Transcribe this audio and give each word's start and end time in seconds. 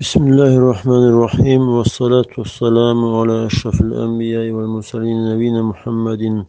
بسم 0.00 0.22
الله 0.26 0.56
الرحمن 0.56 1.04
الرحيم 1.12 1.62
والصلاة 1.68 2.30
والسلام 2.38 2.98
على 3.14 3.46
أشرف 3.46 3.80
الأنبياء 3.80 4.50
والمرسلين 4.50 5.18
نبينا 5.30 5.62
محمد 5.62 6.46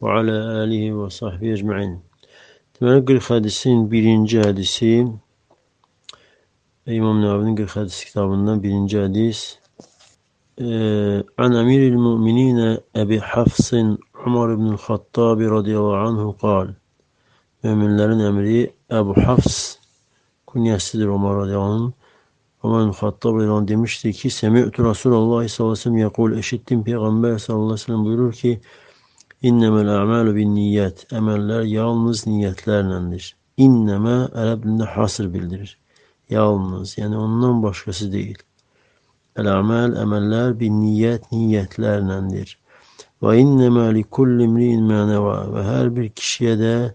وعلى 0.00 0.32
آله 0.62 0.92
وصحبه 0.92 1.52
أجمعين 1.52 2.00
تمرق 2.74 3.10
جادسين 4.24 5.18
أي 6.88 7.00
ممنوع 7.00 7.34
İmam 7.34 7.46
Navi'nin 7.46 7.56
40 7.56 7.76
hadis 7.76 8.04
kitabından 8.04 8.62
جادس 8.86 8.94
hadis. 9.02 9.58
عن 11.38 11.52
أمير 11.62 11.82
المؤمنين 11.92 12.78
أبي 12.96 13.20
حفص 13.20 13.74
عمر 14.14 14.54
بن 14.54 14.66
الخطاب 14.66 15.38
رضي 15.40 15.78
الله 15.78 15.96
عنه 15.96 16.32
قال 16.32 16.74
Müminlerin 17.64 18.18
emri 18.20 18.72
Ebu 18.90 19.14
Hafs 19.26 19.76
عمر 21.08 21.34
رضي 21.42 21.54
الله 21.56 21.74
عنه 21.74 21.92
Ömer 22.64 22.92
Hattab 22.92 23.34
radıyallahu 23.34 23.68
demişti 23.68 24.12
ki 24.12 24.30
Semi'tu 24.30 24.90
Resulullah 24.90 25.48
sallallahu 25.48 25.70
aleyhi 25.70 25.70
ve 25.70 25.76
sellem 25.76 25.96
yakul 25.98 26.38
eşittim 26.38 26.84
Peygamber 26.84 27.38
sallallahu 27.38 27.64
aleyhi 27.64 27.80
ve 27.80 27.84
sellem 27.84 28.04
buyurur 28.04 28.32
ki 28.32 28.60
İnnemel 29.44 29.88
a'malu 29.88 30.36
bin 30.36 30.54
niyet 30.54 31.12
emeller 31.12 31.62
yalnız 31.62 32.26
niyetlerlendir. 32.26 33.36
İnneme 33.56 34.10
Arap 34.10 34.64
hasır 34.96 35.34
bildirir. 35.34 35.78
Yalnız 36.30 36.98
yani 36.98 37.16
ondan 37.16 37.62
başkası 37.62 38.12
değil. 38.12 38.38
El 39.36 39.46
amel 39.46 39.96
emeller 39.96 40.60
bin 40.60 40.80
niyet 40.80 41.32
niyetlerlendir. 41.32 42.58
Ve 43.22 43.38
inneme 43.38 43.94
li 43.94 44.04
kulli 44.04 44.88
neva 44.88 45.54
ve 45.54 45.62
her 45.62 45.96
bir 45.96 46.10
kişiye 46.10 46.58
de 46.58 46.94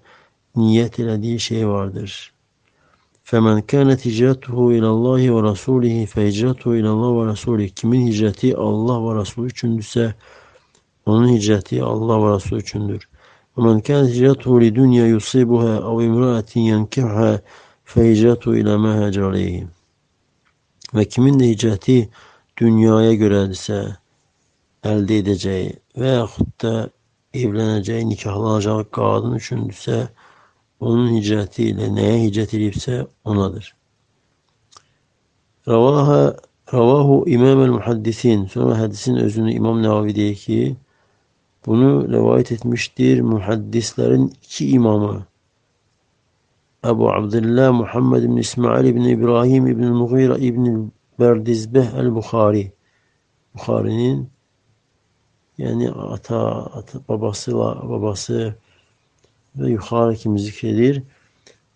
niyet 0.56 1.00
elediği 1.00 1.40
şey 1.40 1.68
vardır. 1.68 2.34
Femen 3.30 3.62
kânet 3.62 4.06
hicretuhu 4.06 4.74
ilallahi 4.74 5.36
ve 5.36 5.44
rasulihi 5.44 6.06
fe 6.06 6.28
hicretuhu 6.28 6.76
ilallah 6.76 7.22
ve 7.22 7.32
rasulih. 7.32 7.70
Kimin 7.70 8.08
hicreti 8.08 8.58
Allah 8.58 9.10
ve 9.10 9.22
Resulü 9.22 9.46
üçündüse 9.46 10.16
onun 11.06 11.28
hicreti 11.28 11.84
Allah 11.84 12.28
ve 12.28 12.36
Resulü 12.36 12.60
üçündür. 12.60 13.10
Ve 13.58 13.62
men 13.62 13.80
kânet 13.80 14.10
hicretuhu 14.14 14.62
li 14.62 14.76
dünya 14.76 15.08
yusibuha 15.08 15.76
ev 15.76 16.04
imraatin 16.04 16.62
yenkihha 16.62 17.42
fe 17.86 18.12
hicretuhu. 18.12 18.56
Ve 20.96 21.06
kimin 21.06 21.40
de 21.40 21.50
hicreti 21.50 22.10
dünyaya 22.58 23.14
göre 23.14 23.52
ise 23.52 23.98
elde 24.84 25.18
edeceği 25.18 25.74
veyahut 25.98 26.64
da 26.64 26.90
evleneceği, 27.34 28.10
nikahlanacağı 28.10 28.92
kadın 28.92 29.32
üçündüse 29.32 30.10
onun 30.80 31.16
hicretiyle 31.16 31.96
neye 31.96 32.24
hicret 32.24 32.54
edipse 32.54 33.08
onadır. 33.24 33.76
Ravaha 35.68 36.36
Ravahu 36.74 37.24
İmam 37.28 37.62
el 37.62 37.70
Muhaddisin. 37.70 38.46
Sonra 38.46 38.80
hadisin 38.80 39.16
özünü 39.16 39.54
İmam 39.54 39.84
Nevavi 39.84 40.16
diye 40.16 40.34
ki 40.34 40.76
bunu 41.66 42.08
rivayet 42.14 42.52
etmiştir 42.52 43.22
muhaddislerin 43.22 44.34
iki 44.44 44.70
imamı. 44.70 45.26
Ebu 46.86 47.12
Abdullah 47.12 47.72
Muhammed 47.72 48.24
bin 48.24 48.38
İsmail 48.38 48.96
bin 48.96 49.02
İbrahim 49.02 49.66
bin 49.66 49.88
Mughira 49.88 50.38
bin 50.38 50.94
Berdizbeh 51.20 51.94
el-Bukhari. 51.94 52.72
Bukhari'nin 53.54 54.30
yani 55.58 55.92
ata, 55.92 56.40
ata 56.50 57.00
babası 57.10 57.56
babası 57.58 58.56
ve 59.56 59.70
yukarıki 59.70 60.40
zikredir. 60.40 61.04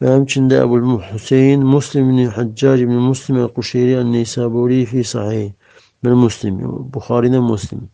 Ve 0.02 0.14
hemçinde 0.14 0.58
Ebu 0.58 1.02
Hüseyin 1.14 1.66
Muslim 1.66 2.10
bin 2.10 2.26
Haccac 2.26 2.82
bin 2.82 2.92
Muslim 2.92 3.38
el-Kuşeyri 3.38 3.92
el-Neysaburi 3.92 4.86
fi 4.86 5.04
sahih. 5.04 5.52
Ben 6.04 6.12
Muslim. 6.12 6.60
Bukhari'de 6.94 7.40
Muslim. 7.40 7.90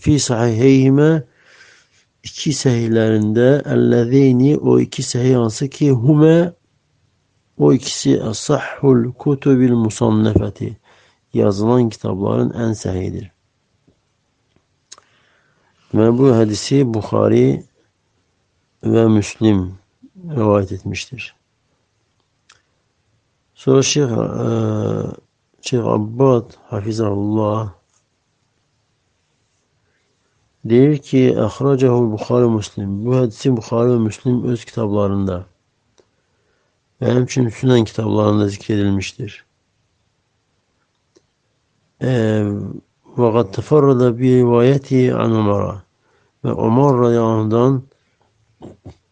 Fi 0.00 0.20
sahiheyhime 0.20 1.22
iki 2.24 2.52
sahihlerinde 2.52 3.62
ellezeyni 3.66 4.56
o 4.56 4.80
iki 4.80 5.02
sahih 5.02 5.36
hansı 5.36 5.68
ki 5.68 5.90
hume 5.90 6.52
o 7.58 7.72
ikisi 7.72 8.22
asahhul 8.22 9.12
kutubil 9.12 9.72
musannefeti 9.72 10.76
yazılan 11.34 11.88
kitapların 11.88 12.68
en 12.68 12.72
sahihidir. 12.72 13.32
Ve 15.94 16.18
bu 16.18 16.36
hadisi 16.36 16.94
Bukhari 16.94 17.64
ve 18.84 19.08
Müslim 19.08 19.78
rivayet 20.16 20.72
etmiştir. 20.72 21.34
Sonra 23.54 23.82
Şeyh, 23.82 24.06
e, 24.06 24.46
Şeyh 25.62 25.84
Abbad 25.84 26.52
Hafizahullah 26.68 27.72
diyor 30.68 30.96
ki 30.96 31.36
Ahracahu 31.40 32.12
Bukhari 32.12 32.48
Müslim. 32.48 33.06
Bu 33.06 33.16
hadisi 33.16 33.56
Bukhari 33.56 33.90
ve 33.90 33.98
Müslim 33.98 34.44
öz 34.44 34.64
kitaplarında 34.64 35.46
ve 37.00 37.14
hemçinin 37.14 37.48
Sünen 37.48 37.84
kitaplarında 37.84 38.48
zikredilmiştir. 38.48 39.44
Ve 43.18 43.32
kad 43.32 43.54
teferrada 43.54 44.18
bi 44.18 44.36
rivayeti 44.36 45.14
an 45.14 45.30
Umar'a 45.30 45.82
ve 46.44 46.52
Umar 46.52 46.98
radıyallahu 46.98 47.50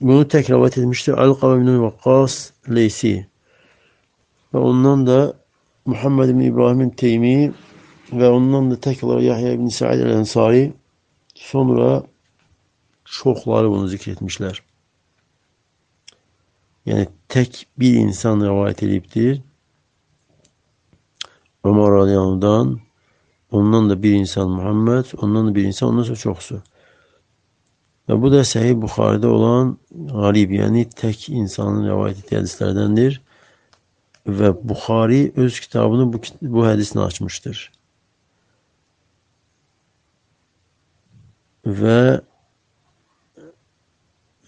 bunu 0.00 0.28
tek 0.28 0.50
rivayet 0.50 0.78
etmiştir. 0.78 1.12
Alqama 1.12 1.60
bin 1.60 1.82
Vakkas 1.82 2.50
Leysi. 2.70 3.26
Ve 4.54 4.58
ondan 4.58 5.06
da 5.06 5.36
Muhammed 5.86 6.28
bin 6.28 6.40
İbrahim 6.40 6.90
Teymi 6.90 7.52
ve 8.12 8.28
ondan 8.28 8.70
da 8.70 8.80
tek 8.80 9.04
olarak 9.04 9.22
Yahya 9.22 9.58
bin 9.58 9.68
Sa'id 9.68 10.00
el-Ensari 10.00 10.72
sonra 11.34 12.02
çokları 13.04 13.70
bunu 13.70 13.88
zikretmişler. 13.88 14.62
Yani 16.86 17.08
tek 17.28 17.66
bir 17.78 17.94
insan 17.94 18.40
rivayet 18.40 18.82
ediptir. 18.82 19.42
Ömer 21.64 21.90
radıyallahu 21.90 22.78
ondan 23.50 23.90
da 23.90 24.02
bir 24.02 24.12
insan 24.12 24.50
Muhammed, 24.50 25.04
ondan 25.22 25.48
da 25.48 25.54
bir 25.54 25.64
insan, 25.64 25.88
ondan 25.88 26.02
sonra 26.02 26.16
çoksu. 26.16 26.62
Ve 28.08 28.22
bu 28.22 28.32
da 28.32 28.44
Sahih 28.44 28.74
Bukhari'de 28.74 29.26
olan 29.26 29.78
garib 29.90 30.50
yani 30.50 30.90
tek 30.90 31.28
insanın 31.28 31.88
rivayet 31.88 32.18
ettiği 32.18 32.36
hadislerdendir. 32.36 33.22
Ve 34.26 34.68
Bukhari 34.68 35.32
öz 35.36 35.60
kitabını 35.60 36.12
bu, 36.12 36.20
bu 36.42 36.66
hadisini 36.66 37.02
açmıştır. 37.02 37.72
Ve 41.66 42.20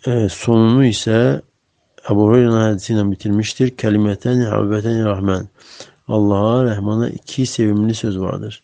e, 0.06 0.28
sonunu 0.28 0.84
ise 0.84 1.42
Ebu 2.10 2.22
Hureyre'nin 2.22 2.52
hadisiyle 2.52 3.10
bitirmiştir. 3.10 3.76
Kelimeten 3.76 4.40
havbeten 4.40 5.04
rahman. 5.04 5.48
Allah'a, 6.08 6.64
Rahman'a 6.64 7.08
iki 7.08 7.46
sevimli 7.46 7.94
söz 7.94 8.20
vardır. 8.20 8.62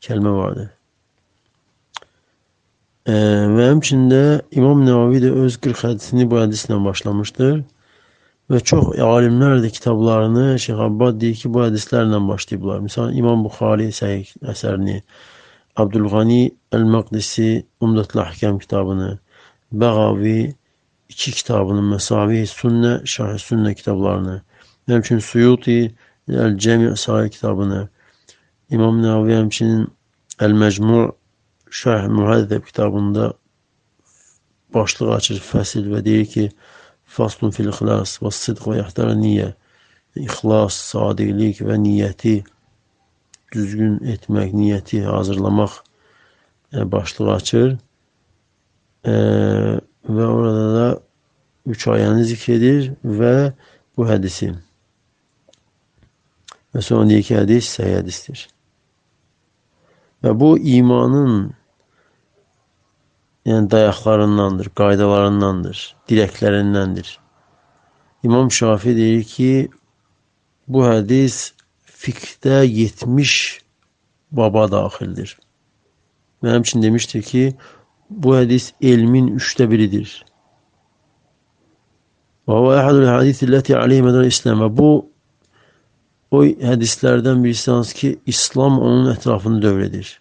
Kelime 0.00 0.30
vardır. 0.30 0.77
Ee, 3.08 3.12
ve 3.56 3.68
hemçinde 3.70 4.42
İmam 4.50 4.86
Nevavi 4.86 5.22
de 5.22 5.32
öz 5.32 5.56
40 5.56 5.84
hadisini 5.84 6.30
bu 6.30 6.40
hadisle 6.40 6.84
başlamıştır. 6.84 7.64
Ve 8.50 8.60
çok 8.60 8.98
alimler 8.98 9.62
de 9.62 9.70
kitaplarını 9.70 10.58
Şeyh 10.58 10.78
Abbad 10.78 11.20
deyir 11.20 11.34
ki 11.34 11.54
bu 11.54 11.62
hadislerle 11.62 12.28
başlayıblar. 12.28 12.78
Mesela 12.78 13.12
İmam 13.12 13.44
Bukhari 13.44 13.84
eserini, 14.48 15.02
Abdülgani 15.76 16.54
El-Maqdisi 16.72 17.66
Umdatul 17.80 18.20
Ahkam 18.20 18.58
kitabını, 18.58 19.18
Begavi 19.72 20.54
iki 21.08 21.32
kitabını, 21.32 21.82
Mesavi 21.82 22.46
Sünne, 22.46 23.00
Şah 23.04 23.38
Sünne 23.38 23.74
kitaplarını, 23.74 24.42
hemçinin 24.86 25.20
Suyuti 25.20 25.94
El-Cemi 26.28 26.96
Sahih 26.96 27.30
kitabını, 27.30 27.88
İmam 28.70 29.02
Nevavi 29.02 29.34
hemçinin 29.34 29.88
El-Mecmu' 30.40 31.17
Şerh 31.70 32.08
Muhaddeb 32.08 32.64
kitabında 32.64 33.32
başlık 34.74 35.10
açır 35.16 35.40
fəsil 35.42 35.88
və 35.92 36.04
deyir 36.04 36.26
ki, 36.26 36.50
Faslun 37.08 37.54
fil 37.56 37.70
ixlas 37.72 38.18
və 38.20 38.30
sidq 38.34 38.66
və 38.68 38.78
yaxtara 38.82 39.14
niyyə. 39.16 39.52
İxlas, 40.18 40.76
sadiqlik 40.90 41.62
və 41.64 41.78
niyyəti 41.80 42.34
düzgün 43.54 43.98
etmək, 44.14 44.52
niyyəti 44.52 45.02
hazırlamaq 45.06 45.78
başlığı 46.92 47.32
açır. 47.32 47.76
E, 49.08 49.14
və 50.08 50.26
orada 50.26 50.66
da 50.74 50.88
üç 51.68 51.86
ayəni 51.88 52.24
zikr 52.28 52.56
edir 52.58 52.90
və 53.04 53.34
bu 53.96 54.08
hədisi. 54.08 54.52
Və 56.74 56.84
sonra 56.84 57.08
deyir 57.08 57.24
ki, 57.24 57.36
hədis 57.40 57.72
səhih 57.78 58.02
hədistir. 58.02 58.44
Və 60.24 60.34
bu 60.36 60.56
imanın 60.58 61.54
yəni 63.48 63.70
dayaqlarındandır, 63.72 64.68
qaydalarındandır, 64.76 65.80
dirəklərindəndir. 66.10 67.08
İmam 68.22 68.50
Şafi 68.52 68.96
deyir 68.96 69.24
ki, 69.24 69.50
bu 70.68 70.84
hədis 70.84 71.54
fiqdə 72.02 72.62
70 72.66 73.34
baba 74.30 74.66
daxildir. 74.70 75.36
Və 76.42 76.54
həmçin 76.54 76.82
demişdir 76.82 77.22
ki, 77.22 77.44
bu 78.10 78.36
hədis 78.36 78.72
elmin 78.80 79.34
üçdə 79.40 79.68
biridir. 79.70 80.10
Və 82.48 82.56
o 82.56 82.72
əhədül 82.76 83.08
hədis 83.08 83.42
illəti 83.46 83.76
aleyhi 83.76 84.06
mədər 84.06 84.28
İslam 84.28 84.62
və 84.64 84.70
bu 84.76 84.92
o 86.30 86.44
hədislərdən 86.44 87.40
birisi 87.44 87.70
hansı 87.70 87.96
ki, 87.96 88.16
İslam 88.26 88.80
onun 88.80 89.12
ətrafını 89.14 89.62
dövr 89.62 89.86
edir. 89.88 90.18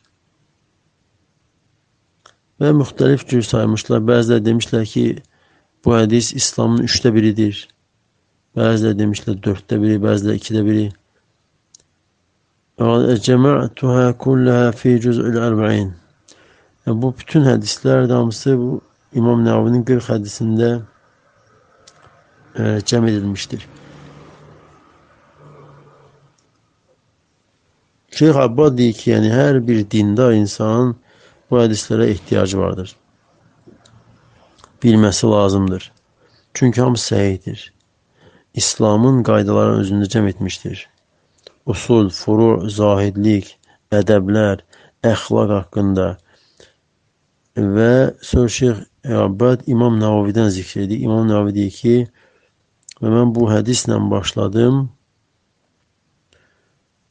Və 2.62 2.72
müxtəlif 2.74 3.26
cür 3.30 3.44
saymışlar. 3.46 4.02
Bəziləri 4.06 4.46
demişlər 4.46 4.86
ki, 4.90 5.06
bu 5.86 5.94
hədis 5.94 6.32
İslamın 6.40 6.88
üçdə 6.88 7.14
biridir. 7.14 7.60
Bəziləri 8.58 8.98
demişlər 9.04 9.38
dörddə 9.46 9.78
biri, 9.84 10.00
bəziləri 10.02 10.42
ikidə 10.42 10.64
biri. 10.66 10.88
Cəmə'tuhə 13.28 14.10
kulləhə 14.22 14.74
fi 14.78 14.98
cüz'ül 15.02 15.38
ərbəin. 15.42 15.94
Bu 16.88 17.14
bütün 17.20 17.46
hədislər 17.46 18.10
hamısı 18.12 18.58
bu 18.58 18.82
İmam 19.18 19.42
Nəvavinin 19.46 19.86
40 19.86 20.10
hədisində 20.14 20.70
e, 22.56 22.80
cəm 22.86 23.08
edilmişdir. 23.08 23.66
Şeyh 28.18 28.36
Abbad 28.36 28.78
deyir 28.78 28.94
ki, 28.94 29.12
yəni 29.12 29.30
hər 29.30 29.60
bir 29.68 29.84
dindar 29.92 30.32
insanın 30.34 30.96
bu 31.50 31.62
hədislərə 31.62 32.10
ehtiyacı 32.14 32.60
vardır. 32.60 32.96
Bilməsi 34.84 35.28
lazımdır. 35.28 35.92
Çünki 36.54 36.82
hamısı 36.82 37.16
səhihdir. 37.16 37.72
İslamın 38.54 39.24
qaydalarını 39.24 39.82
özündə 39.84 40.10
cəm 40.14 40.28
etmişdir. 40.30 40.90
Usul, 41.66 42.10
furu, 42.10 42.70
zahidlik, 42.70 43.58
ədəblər, 43.92 44.64
əxlaq 45.06 45.54
haqqında 45.54 46.08
və 47.58 47.92
sonra 48.22 48.54
Şeyx 48.58 48.86
Əbbad 49.08 49.68
İmam 49.72 50.00
Navavidən 50.02 50.50
zikr 50.50 50.84
edir. 50.86 51.00
İmam 51.00 51.28
Navavi 51.28 51.56
deyir 51.56 51.72
ki, 51.72 51.96
və 53.02 53.14
mən 53.14 53.34
bu 53.36 53.48
hədislə 53.52 53.98
başladım. 54.12 54.88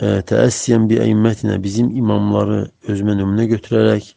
Təəssiyən 0.03 0.91
bi 0.91 0.99
əimmətinə 1.01 1.57
bizim 1.63 1.89
imamları 1.97 2.67
özümə 2.91 3.15
nümunə 3.17 3.47
götürərək 3.55 4.11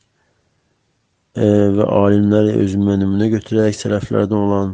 və 1.37 1.85
alimləri 1.85 2.55
özümə 2.63 2.97
nümunə 2.97 3.29
götürərək 3.35 3.75
sələflərdən 3.77 4.37
olan 4.37 4.71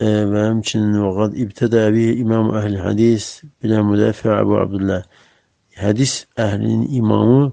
e, 0.00 0.08
və 0.28 0.42
həmçinin 0.50 0.98
vəqad 1.00 1.38
ibtədə 1.46 1.86
əbi 1.88 2.08
İmam 2.20 2.52
əhl 2.58 2.76
hədis 2.82 3.30
bilə 3.62 3.80
müdafi 3.86 4.28
Əbu 4.34 4.58
Abdullah 4.60 5.06
hədis 5.80 6.26
əhlinin 6.36 6.88
imamı 6.98 7.52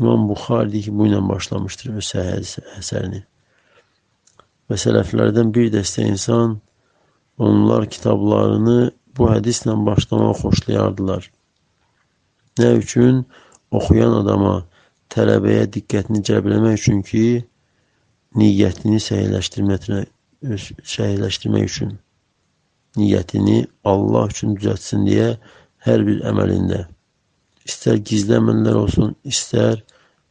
İmam 0.00 0.28
Buxari 0.28 0.80
ki, 0.80 0.92
bu 0.96 1.06
ilə 1.06 1.20
başlamışdır 1.28 1.98
öz 2.00 2.08
əsərini. 2.78 3.20
Və 4.68 4.78
sələflərdən 4.80 5.52
bir 5.52 5.68
dəstə 5.74 6.06
insan 6.08 6.56
onlar 7.36 7.84
kitablarını 7.92 8.90
bu 9.16 9.28
hədislə 9.28 9.76
başlamaq 9.86 10.40
xoşlayardılar. 10.40 11.28
Nə 12.58 12.70
üçün? 12.80 13.24
Oxuyan 13.70 14.12
adama 14.22 14.64
tələbəyə 15.13 15.67
diqqətini 15.75 16.23
cəlbləmək 16.29 16.81
üçün 16.81 17.03
ki, 17.05 17.23
niyyətini 18.37 18.99
səhiləşdirmək, 19.03 19.87
səhiləşdirmək 20.95 21.71
üçün 21.71 21.95
niyyətini 22.97 23.65
Allah 23.85 24.27
üçün 24.31 24.55
düzəltsin 24.57 25.05
deyə 25.07 25.31
hər 25.85 26.03
bir 26.07 26.21
əməlində 26.31 26.85
istər 27.67 27.99
gizli 28.09 28.37
əməllər 28.37 28.79
olsun, 28.79 29.15
istər 29.27 29.81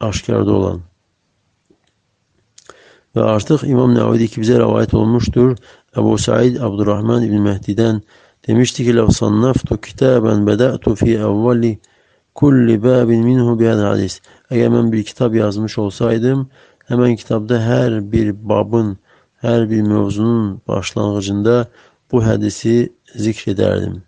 aşkarda 0.02 0.52
olan. 0.58 0.84
Və 3.16 3.24
artıq 3.32 3.64
İmam 3.68 3.94
Nəvidi 3.96 4.28
ki, 4.32 4.42
bizə 4.44 4.60
rəvayət 4.60 4.94
olmuşdur. 4.96 5.54
Əbu 5.96 6.16
Said 6.20 6.58
Abdurrahman 6.60 7.24
İbn 7.24 7.44
Məhdidən 7.46 8.02
demişdi 8.48 8.88
ki, 8.88 8.96
لَوْ 8.98 9.08
صَنَّفْتُ 9.20 9.68
كِتَابًا 9.84 10.34
بَدَأْتُ 10.48 10.84
فِي 11.00 11.12
أَوَّلِ 11.28 11.62
kulli 12.35 12.83
babin 12.83 13.25
minhu 13.25 13.59
bihadel 13.59 13.85
hadis. 13.85 14.21
Eğer 14.51 14.73
ben 14.73 14.91
bir 14.91 15.03
kitap 15.03 15.35
yazmış 15.35 15.77
olsaydım 15.77 16.49
hemen 16.91 17.15
kitapta 17.15 17.61
her 17.61 18.11
bir 18.11 18.49
babın, 18.49 18.97
her 19.37 19.69
bir 19.69 19.81
mevzunun 19.81 20.61
başlangıcında 20.67 21.67
bu 22.11 22.25
hadisi 22.25 22.93
zikrederdim. 23.15 24.03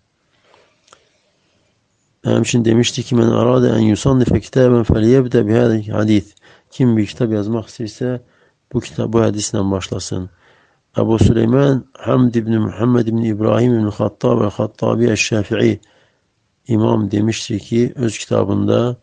Hemşin 2.23 2.65
demişti 2.65 3.03
ki 3.03 3.15
men 3.15 3.27
arade 3.27 3.69
en 3.69 3.79
yusannife 3.79 4.39
kitaben 4.39 4.83
feliyebde 4.83 5.47
bihadel 5.47 5.87
hadis. 5.87 6.35
Kim 6.71 6.97
bir 6.97 7.05
kitap 7.05 7.31
yazmak 7.31 7.67
isterse 7.67 8.21
bu 8.73 8.79
kitap 8.79 9.13
bu 9.13 9.21
hadisle 9.21 9.71
başlasın. 9.71 10.29
Ebu 10.97 11.19
Süleyman 11.19 11.85
Hamd 11.93 12.33
ibn 12.33 12.55
Muhammed 12.57 13.07
ibn 13.07 13.17
İbrahim 13.17 13.73
ibn 13.73 13.87
Hattab 13.87 14.41
el-Hattabi 14.41 15.05
el-Şafi'i 15.05 15.79
İmam 16.67 17.11
demişti 17.11 17.59
ki 17.59 17.93
öz 17.95 18.17
kitabında 18.17 18.97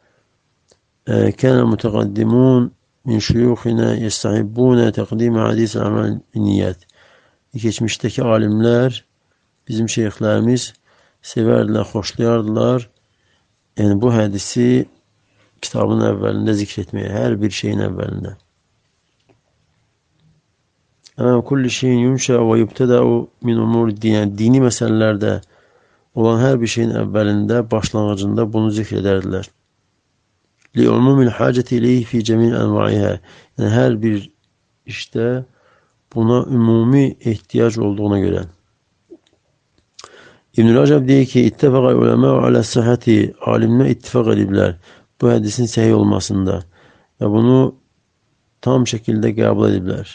e, 1.06 1.30
كان 1.30 1.58
متقدمون 1.72 2.70
min 3.04 3.18
şuyuhina 3.18 3.94
yestahibbune 3.94 4.92
tekdime 4.92 5.38
hadis 5.38 5.76
amel 5.76 6.20
niyet. 6.34 6.76
Geçmişteki 7.54 8.22
alimler, 8.22 9.04
bizim 9.68 9.88
şeyhlerimiz 9.88 10.72
severdiler, 11.22 11.84
hoşlayardılar. 11.92 12.90
Yani 13.78 14.00
bu 14.00 14.14
hadisi 14.14 14.86
kitabın 15.62 16.00
evvelinde 16.00 16.54
zikretmeye, 16.54 17.08
her 17.08 17.42
bir 17.42 17.50
şeyin 17.50 17.78
evvelinde. 17.78 18.36
Ama 21.16 21.40
kulli 21.44 21.70
şeyin 21.70 21.98
yumşa 21.98 22.52
ve 22.52 22.58
yubteda'u 22.58 23.30
min 23.42 23.56
umur 23.56 23.96
dini, 23.96 24.38
dini 24.38 24.60
meselelerde 24.60 25.40
olan 26.18 26.40
hər 26.42 26.58
bir 26.60 26.70
şeyin 26.74 26.92
əvvəlində, 27.04 27.62
başlanğıcında 27.70 28.46
bunu 28.52 28.70
zikr 28.74 29.00
edərdilər. 29.00 29.48
Li'umumil 30.78 31.32
hacəti 31.34 31.78
ileyhi 31.80 32.06
fi 32.06 32.22
cəmin 32.26 32.54
ənvaihə. 32.54 33.16
Yəni, 33.58 33.70
hər 33.74 33.96
bir 34.02 34.22
işdə 34.90 35.28
buna 36.14 36.44
ümumi 36.46 37.16
ehtiyac 37.32 37.78
olduğuna 37.78 38.20
görə. 38.22 38.46
İbn-i 40.58 40.72
Rəcəb 40.74 41.06
deyir 41.06 41.28
ki, 41.30 41.44
İttəfəqə 41.50 41.92
uləmə 41.98 42.32
alə 42.46 42.62
səhəti, 42.66 43.18
alimlər 43.46 43.92
ittifaq 43.94 44.32
ediblər 44.34 44.74
bu 45.20 45.30
hədisin 45.30 45.68
səhiy 45.70 45.94
olmasında 45.94 46.56
və 47.20 47.30
bunu 47.30 47.58
tam 48.64 48.86
şəkildə 48.88 49.30
qəbul 49.36 49.68
ediblər. 49.70 50.10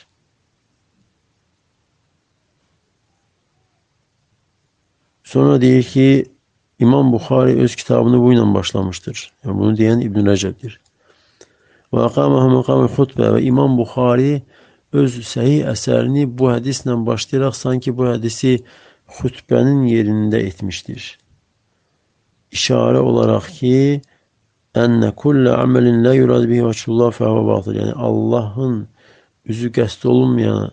Sonra 5.35 5.61
deyir 5.61 5.83
ki, 5.83 6.25
İmam 6.79 7.11
Buxari 7.11 7.59
öz 7.59 7.75
kitabını 7.75 8.19
bu 8.21 8.29
ilə 8.33 8.53
başlamışdır. 8.53 9.17
Yəni, 9.43 9.55
bunu 9.59 9.73
deyən 9.75 10.03
İbn 10.05 10.29
Rəcəbdir. 10.29 10.77
Və 11.91 12.05
əqaməhə 12.07 12.53
məqamı 12.53 12.85
xutbə 12.95 13.33
və 13.35 13.41
İmam 13.43 13.75
Buxari 13.75 14.37
öz 14.95 15.19
səhih 15.33 15.67
əsərini 15.73 16.23
bu 16.39 16.53
hədislə 16.53 16.95
başlayaraq 17.11 17.59
sanki 17.59 17.91
bu 17.97 18.07
hədisi 18.13 18.53
xütbənin 19.19 19.83
yerində 19.91 20.39
etmişdir. 20.39 21.11
İşarə 22.55 23.03
olaraq 23.03 23.51
ki, 23.59 23.75
ənnə 24.87 25.11
kullə 25.19 25.59
əməlin 25.67 25.99
lə 26.07 26.15
yurad 26.21 26.47
bihi 26.47 26.63
vəçullah 26.71 27.11
fəhvə 27.19 27.47
batıl. 27.51 27.81
Yəni, 27.83 27.99
Allahın 28.07 28.85
üzü 29.51 29.75
qəst 29.83 30.07
olunmayan 30.07 30.71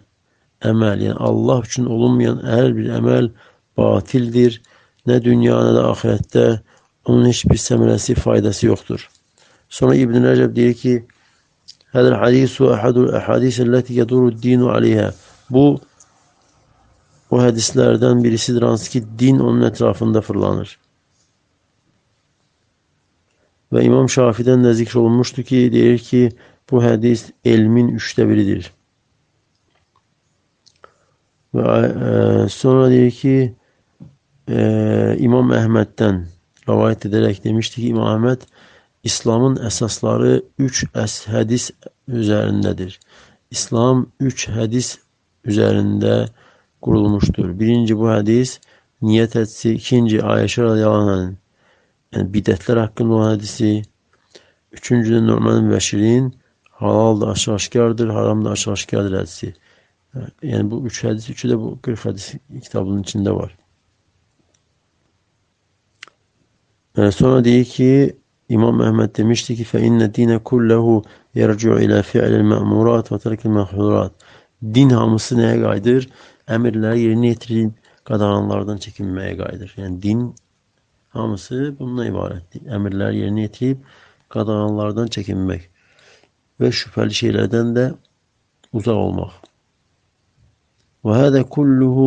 əməl, 0.62 1.08
yəni 1.10 1.18
Allah 1.18 1.66
üçün 1.66 1.90
olunmayan 1.90 2.44
hər 2.46 2.76
bir 2.78 2.94
əməl 3.02 3.34
batildir. 3.78 4.60
Nə 5.08 5.18
dünya, 5.22 5.56
nə 5.66 5.72
də 5.76 5.86
axirətdə 5.90 6.46
onun 7.10 7.26
heç 7.26 7.44
bir 7.50 7.58
səmərəsi, 7.58 8.14
faydası 8.14 8.68
yoxdur. 8.68 9.08
Sonra 9.72 9.96
İbn 9.98 10.22
Rəcəb 10.22 10.54
deyir 10.54 10.76
ki, 10.78 10.94
Hədəl 11.92 12.14
hadisu 12.16 12.70
əhədul 12.72 13.10
əhadisə 13.18 13.66
ləti 13.68 13.98
yəduru 13.98 14.30
dinu 14.32 14.70
aleyhə. 14.72 15.10
Bu, 15.52 15.64
o 17.28 17.40
hədislərdən 17.40 18.22
birisidir, 18.24 18.64
hansı 18.64 18.88
ki, 18.94 19.02
din 19.20 19.42
onun 19.44 19.66
ətrafında 19.68 20.22
fırlanır. 20.24 20.72
Və 23.72 23.84
İmam 23.84 24.08
Şafidən 24.12 24.64
də 24.64 24.72
zikr 24.80 25.02
olunmuşdur 25.02 25.44
ki, 25.48 25.60
deyir 25.72 26.00
ki, 26.06 26.22
bu 26.70 26.80
hədis 26.80 27.26
elmin 27.44 27.92
üçdə 27.98 28.24
biridir. 28.28 28.72
Və 31.52 31.68
ə, 31.68 32.48
sonra 32.52 32.88
deyir 32.92 33.12
ki, 33.20 33.36
e, 34.48 35.16
İmam 35.18 35.52
Əhməddən 35.54 36.22
rəvayət 36.68 37.08
edərək 37.10 37.42
demişdi 37.44 37.80
ki, 37.80 37.88
İmam 37.94 38.10
Əhməd 38.16 38.46
İslamın 39.04 39.58
əsasları 39.66 40.34
üç 40.62 40.84
əs 40.94 41.24
hədis 41.30 41.70
üzərindədir. 42.06 42.98
İslam 43.50 44.06
üç 44.20 44.46
hədis 44.48 44.96
üzərində 45.44 46.28
qurulmuşdur. 46.82 47.50
Birinci 47.58 47.96
bu 47.98 48.10
hədis 48.12 48.58
niyyət 49.02 49.40
hədisi, 49.40 49.74
ikinci 49.78 50.20
Ayşə 50.22 50.68
radiyallahu 50.68 51.16
yani 52.12 52.28
bidətlər 52.36 52.84
haqqında 52.86 53.18
olan 53.18 53.34
hədisi. 53.36 53.72
Üçüncü 54.72 55.16
də 55.16 55.24
Nu'man 55.26 55.68
Bəşirin 55.72 56.30
halal 56.82 57.20
da 57.20 57.32
aşaşkardır, 57.34 58.08
haram 58.08 58.44
da 58.44 58.50
aşaşkardır 58.50 59.18
hədisi. 59.20 59.52
Yani 60.42 60.70
bu 60.70 60.86
üç 60.86 61.04
hadis, 61.04 61.30
üçü 61.30 61.48
de 61.48 61.58
bu 61.58 61.78
40 61.82 62.06
hadis 62.06 62.34
kitabının 62.62 63.02
içinde 63.02 63.30
var. 63.30 63.56
sonra 67.11 67.43
diyor 67.43 67.65
ki 67.65 68.17
İmam 68.49 68.77
Mehmet 68.77 69.17
demişti 69.17 69.55
ki 69.55 69.63
فَاِنَّ 69.63 70.13
dine 70.13 70.39
kullehu 70.39 71.03
yerci'u 71.35 71.79
ila 71.79 72.01
fi'lil 72.01 72.41
me'murat 72.41 73.11
ve 73.11 73.19
terkil 73.19 73.49
mehzurat. 73.49 74.11
Din 74.63 74.89
hamısı 74.89 75.37
neye 75.37 75.57
gaydır? 75.57 76.09
Emirleri 76.47 76.99
yerine 76.99 77.27
getirip 77.27 77.71
qadağanlardan 78.03 78.77
çekinmeye 78.77 79.33
gaydır. 79.35 79.73
Yani 79.77 80.01
din 80.01 80.35
hamısı 81.09 81.75
bununla 81.79 82.07
ibarətdir. 82.07 82.75
Emirler 82.75 83.11
yerine 83.11 83.41
getirip 83.41 83.77
qadağanlardan 84.29 85.07
çekinmek 85.07 85.69
ve 86.59 86.71
şüpheli 86.71 87.13
şeylerden 87.13 87.75
de 87.75 87.93
uzak 88.73 88.95
olmak. 88.95 89.31
وهذا 91.07 91.41
كله 91.55 91.97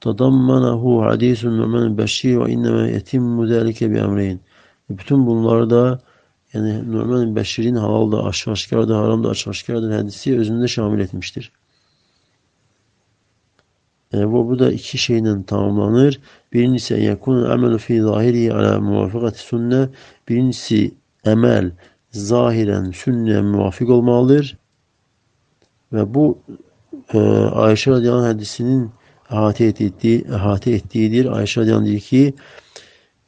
tadammanehu 0.00 1.02
hadisun 1.02 1.62
ve 1.62 1.66
men 1.66 1.98
beşir 1.98 2.40
ve 2.40 2.52
inneme 2.52 2.90
yetimmu 2.90 3.46
zelike 3.46 3.90
bi 3.90 3.98
emreyn. 3.98 4.40
Bütün 4.90 5.26
bunları 5.26 5.70
da 5.70 6.00
yani 6.54 6.92
Numan 6.92 7.36
Beşir'in 7.36 7.74
halalda, 7.74 8.24
aşaşkarda, 8.24 8.98
haramda, 8.98 9.28
aşaşkarda 9.28 9.96
hadisi 9.96 10.38
özünde 10.38 10.68
şamil 10.68 11.00
etmiştir. 11.00 11.52
Yani 14.12 14.32
bu, 14.32 14.48
bu 14.48 14.58
da 14.58 14.72
iki 14.72 14.98
şeyle 14.98 15.44
tamamlanır. 15.44 16.20
Birincisi 16.52 16.94
en 16.94 17.02
yakun 17.02 17.42
amelu 17.42 17.78
fi 17.78 18.02
zahiri 18.02 18.54
ala 18.54 18.80
muvafakati 18.80 19.38
sünne. 19.38 19.88
Birincisi 20.28 20.94
emel 21.24 21.72
zahiren 22.10 22.90
sünne 22.90 23.40
muvafık 23.40 23.90
olmalıdır. 23.90 24.58
Ve 25.92 26.14
bu 26.14 26.38
e, 27.14 27.18
Ayşe 27.54 27.90
radıyallahu 27.90 28.26
hadisinin 28.26 28.90
ahate 29.30 29.64
ettiği, 29.64 30.26
ahate 30.34 30.70
ettiğidir. 30.70 31.26
Ayşe 31.26 31.60
radıyallahu 31.60 31.86
diyor 31.86 32.00
ki 32.00 32.34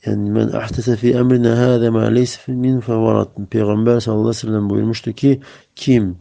yani 0.06 0.30
men 0.30 0.48
ahtese 0.48 0.96
fi 0.96 1.12
emrine 1.12 1.48
hâze 1.48 1.90
ma 1.90 2.02
leyse 2.02 2.52
min 2.52 2.80
fevarat. 2.80 3.28
Peygamber 3.50 4.00
sallallahu 4.00 4.28
aleyhi 4.28 4.36
ve 4.36 4.40
sellem 4.40 4.70
buyurmuştu 4.70 5.12
ki 5.12 5.40
kim 5.76 6.16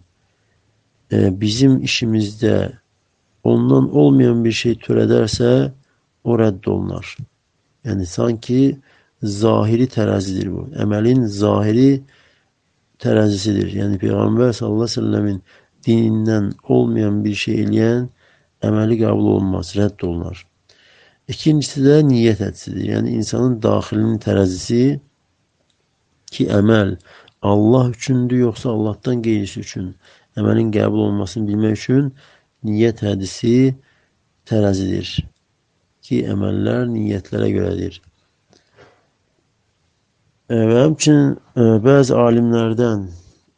e, 1.11 1.41
bizim 1.41 1.83
işimizde 1.83 2.71
ondan 3.43 3.95
olmayan 3.95 4.45
bir 4.45 4.51
şey 4.51 4.75
türederse 4.75 5.73
o 6.23 6.39
reddolunar. 6.39 7.17
Yani 7.83 8.05
sanki 8.05 8.79
zahiri 9.23 9.87
terazidir 9.87 10.51
bu. 10.51 10.69
Emelin 10.79 11.25
zahiri 11.25 12.01
terazisidir. 12.99 13.73
Yani 13.73 13.97
Peygamber 13.97 14.51
sallallahu 14.51 14.83
aleyhi 14.83 15.01
ve 15.01 15.11
sellemin 15.11 15.43
dininden 15.87 16.51
olmayan 16.63 17.25
bir 17.25 17.35
şey 17.35 17.61
eleyen 17.61 18.09
emeli 18.61 18.99
kabul 18.99 19.25
olmaz, 19.25 19.75
reddolunur. 19.75 20.47
İkincisi 21.27 21.85
de 21.85 22.07
niyet 22.07 22.41
etsidir. 22.41 22.83
Yani 22.83 23.09
insanın 23.09 23.61
dahilinin 23.61 24.17
terazisi 24.17 25.01
ki 26.25 26.47
emel 26.47 26.97
Allah 27.41 27.89
üçündür 27.89 28.37
yoksa 28.37 28.69
Allah'tan 28.69 29.21
geyrisi 29.21 29.59
üçün. 29.59 29.95
Emelin 30.37 30.71
kabul 30.71 30.99
olmasını 30.99 31.47
bilmek 31.47 31.77
için 31.77 32.13
niyet 32.63 33.03
hadisi 33.03 33.75
terazidir. 34.45 35.25
Ki 36.01 36.25
emeller 36.25 36.87
niyetlere 36.87 37.51
göredir. 37.51 38.01
Ve 40.49 40.83
hemçinin 40.83 41.37
e, 41.57 41.59
bazı 41.59 42.19
alimlerden 42.19 43.09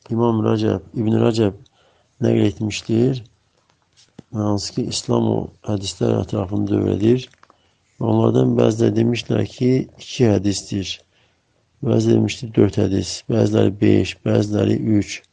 İmam 0.10 0.51
Recep, 0.51 0.81
İbn 0.93 1.25
Recep 1.25 1.53
nakletmiştir. 2.22 3.24
Hansı 4.34 4.74
ki 4.74 4.82
İslam 4.82 5.27
o 5.27 5.48
hadisler 5.62 6.22
etrafında 6.22 6.75
öyledir. 6.75 7.29
Onlardan 8.00 8.58
bazıları 8.58 8.96
demişler 8.96 9.46
ki 9.46 9.88
iki 10.00 10.27
hadistir. 10.27 11.01
Bazıları 11.82 12.15
demiştir 12.17 12.55
dört 12.55 12.77
hadis. 12.77 13.24
Bazıları 13.29 13.82
beş, 13.82 14.25
bazıları 14.25 14.74
üç. 14.74 15.24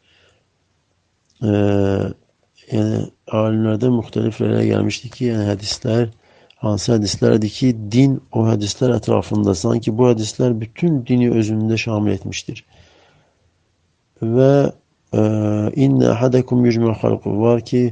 Ee, 1.43 1.47
yani 2.73 3.07
alimlerde 3.29 3.89
muhtelif 3.89 4.41
rəyə 4.41 4.65
gelmişti 4.67 5.11
ki, 5.11 5.25
yani 5.25 5.45
hadisler 5.45 6.09
hansı 6.57 6.93
hadislerdi 6.93 7.49
ki 7.49 7.77
din 7.93 8.23
o 8.33 8.47
hadisler 8.47 8.91
etrafında 8.91 9.55
sanki 9.55 9.99
bu 9.99 10.07
hadisler 10.07 10.61
bütün 10.61 11.07
dini 11.07 11.31
özünde 11.31 11.77
şamil 11.77 12.13
etmiştir. 12.13 12.65
Ve 14.23 14.73
e, 15.15 15.21
inne 15.77 16.09
ahadekum 16.09 16.65
yücmü 16.65 16.93
halku 16.93 17.41
var 17.41 17.65
ki 17.65 17.91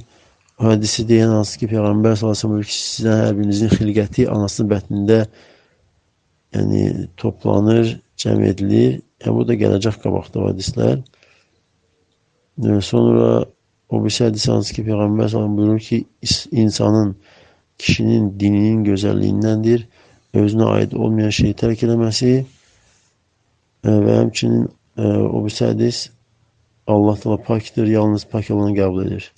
o 0.58 0.64
hadisi 0.64 1.04
deyən 1.08 1.30
hansı 1.36 1.58
ki 1.60 1.68
Peyğəmbər 1.70 2.16
sallallahu 2.18 2.48
aleyhi 2.48 2.66
ve 2.66 2.76
sizdən 2.76 3.20
hər 3.22 3.36
birinizin 3.38 3.70
xilqəti 3.74 4.26
anasının 4.30 4.70
bətnində 4.72 5.18
yəni 6.56 7.06
toplanır, 7.16 7.94
cəm 8.18 8.42
edilir. 8.50 8.98
Yəni, 9.22 9.34
bu 9.36 9.46
da 9.48 9.54
gələcək 9.62 10.00
qabaqda. 10.02 10.38
E, 12.58 12.80
sonra 12.80 13.44
o 13.88 14.04
bir 14.04 14.18
hadis 14.24 14.48
hansı 14.48 14.74
ki 14.74 14.82
Peyğəmbər 14.88 15.28
sallallahu 15.30 15.56
buyurur 15.56 15.80
ki 15.80 16.04
insanın 16.52 17.16
kişinin 17.78 18.34
dininin 18.40 18.84
gözəlliyindəndir. 18.84 19.86
Özünə 20.34 20.66
aid 20.74 20.92
olmayan 20.92 21.30
şeyi 21.30 21.54
tərk 21.54 21.86
eləməsi 21.86 22.34
və 23.84 24.20
həmçinin 24.20 24.68
o 24.98 25.44
bir 25.44 25.54
hədis 25.54 26.08
Allah 26.88 27.16
Teala 27.20 27.36
pakdır, 27.36 27.86
yalnız 27.86 28.24
pak 28.26 28.50
olanı 28.50 28.76
qəbul 28.76 29.06
edir. 29.06 29.32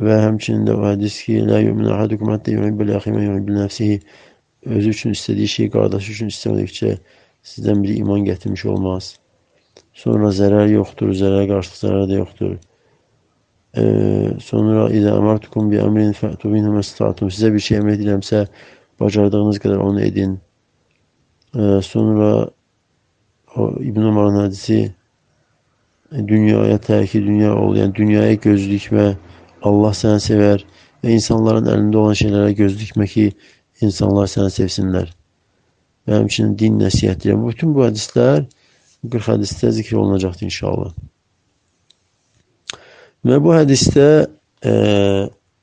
ve 0.00 0.20
hemçinin 0.20 0.66
de 0.66 0.72
hadis 0.72 1.24
ki 1.24 1.46
la 1.46 1.58
yu'minu 1.58 1.92
ahadukum 1.92 2.28
hatta 2.28 2.50
yuhibbe 2.50 2.86
li 2.86 2.96
ahime 2.96 3.24
yuhibbe 3.24 3.54
nefsihi 3.54 4.00
özü 4.64 4.90
için 4.90 5.10
istediği 5.10 5.48
şeyi 5.48 5.70
kardeşi 5.70 6.12
için 6.12 6.26
istemedikçe 6.26 6.98
sizden 7.42 7.82
biri 7.82 7.94
iman 7.94 8.20
getirmiş 8.20 8.66
olmaz. 8.66 9.18
Sonra 9.92 10.30
zarar 10.30 10.66
yoktur. 10.66 11.12
Zarar 11.12 11.48
karşılık 11.48 11.76
zarar 11.76 12.08
da 12.08 12.12
yoktur. 12.12 12.56
Ee, 13.76 14.28
sonra 14.40 14.90
اِذَا 14.90 15.10
اَمَرْتُكُمْ 15.10 15.64
بِاَمْرِنْ 15.72 16.12
فَأْتُوا 16.12 16.50
مِنْهُ 16.54 16.78
مَسْتَعْتُمْ 16.78 17.30
Size 17.30 17.54
bir 17.54 17.58
şey 17.58 17.78
emredilemse 17.78 18.46
bacardığınız 19.00 19.58
kadar 19.58 19.76
onu 19.76 20.00
edin. 20.00 20.40
Ee, 21.56 21.80
sonra 21.82 22.50
o 23.56 23.70
İbn 23.80 24.00
Umar'ın 24.00 24.36
hadisi 24.36 24.94
dünyaya 26.12 26.78
terki, 26.78 27.26
dünya 27.26 27.56
ol, 27.56 27.76
yani 27.76 27.94
dünyaya 27.94 28.34
göz 28.34 28.70
dikme, 28.70 29.16
Allah 29.62 29.94
səni 29.96 30.22
sevər 30.22 30.64
və 31.02 31.14
insanların 31.14 31.70
əlində 31.72 32.02
olan 32.02 32.18
şeylərə 32.18 32.52
göz 32.58 32.76
dikmə 32.78 33.06
ki, 33.10 33.30
insanlar 33.84 34.30
səni 34.30 34.52
sevsinlər. 34.54 35.10
Və 36.06 36.20
həmçinin 36.20 36.54
din 36.58 36.78
nəsiyyətləri. 36.80 37.36
Bütün 37.48 37.74
bu 37.76 37.84
hədislər 37.86 38.46
40 39.06 39.30
hədisdə 39.32 39.70
zikr 39.76 39.98
olunacaqdır 40.00 40.48
inşallah. 40.48 40.92
Ve 43.24 43.44
bu 43.44 43.54
hadiste 43.54 44.26
e, 44.64 44.72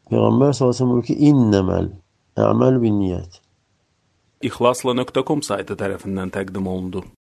Peygamber 0.10 0.54
sallallahu 0.54 0.64
aleyhi 0.64 0.70
ve 0.70 0.74
sellem 0.74 1.02
ki 1.02 1.16
innemel 1.16 1.90
a'mel 2.36 2.82
bin 2.82 3.00
niyet. 3.00 3.42
İhlasla.com 4.42 5.44
saytı 5.44 5.78
tarafından 5.78 6.30
təqdim 6.30 6.68
olundu. 6.68 7.06